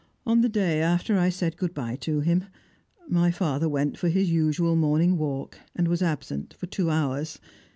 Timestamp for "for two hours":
6.57-7.37